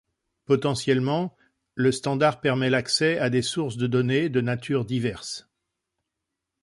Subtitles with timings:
[0.45, 1.37] Potentiellement,
[1.75, 5.47] le standard permet l'accès à des sources de données de nature diverse.